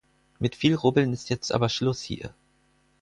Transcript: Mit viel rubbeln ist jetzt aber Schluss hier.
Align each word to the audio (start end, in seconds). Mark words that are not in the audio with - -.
Mit 0.39 0.55
viel 0.55 0.73
rubbeln 0.73 1.13
ist 1.13 1.29
jetzt 1.29 1.51
aber 1.51 1.69
Schluss 1.69 2.01
hier. 2.01 2.33